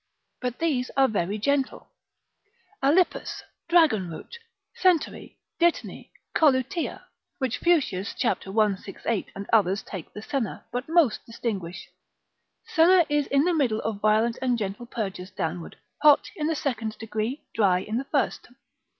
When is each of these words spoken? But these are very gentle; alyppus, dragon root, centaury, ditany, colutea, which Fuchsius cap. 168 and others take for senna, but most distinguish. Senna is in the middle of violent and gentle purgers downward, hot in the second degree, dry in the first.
But 0.39 0.57
these 0.57 0.89
are 0.97 1.07
very 1.07 1.37
gentle; 1.37 1.91
alyppus, 2.81 3.43
dragon 3.69 4.09
root, 4.09 4.39
centaury, 4.73 5.37
ditany, 5.59 6.09
colutea, 6.35 7.03
which 7.37 7.59
Fuchsius 7.59 8.15
cap. 8.19 8.43
168 8.47 9.29
and 9.35 9.47
others 9.53 9.83
take 9.83 10.11
for 10.11 10.23
senna, 10.23 10.65
but 10.71 10.89
most 10.89 11.23
distinguish. 11.27 11.87
Senna 12.65 13.05
is 13.09 13.27
in 13.27 13.43
the 13.43 13.53
middle 13.53 13.79
of 13.81 14.01
violent 14.01 14.39
and 14.41 14.57
gentle 14.57 14.87
purgers 14.87 15.29
downward, 15.29 15.75
hot 16.01 16.31
in 16.35 16.47
the 16.47 16.55
second 16.55 16.97
degree, 16.97 17.43
dry 17.53 17.77
in 17.77 17.97
the 17.99 18.05
first. 18.05 18.47